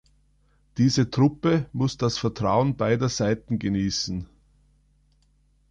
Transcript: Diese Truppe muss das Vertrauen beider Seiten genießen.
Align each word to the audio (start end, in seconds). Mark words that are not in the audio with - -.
Diese 0.77 1.11
Truppe 1.11 1.69
muss 1.73 1.95
das 1.95 2.17
Vertrauen 2.17 2.75
beider 2.75 3.07
Seiten 3.07 3.59
genießen. 3.59 4.25